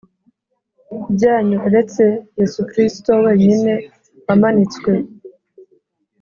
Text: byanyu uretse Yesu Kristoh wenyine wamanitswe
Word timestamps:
byanyu 1.15 1.57
uretse 1.67 2.03
Yesu 2.37 2.59
Kristoh 2.69 3.19
wenyine 3.25 3.73
wamanitswe 4.25 4.91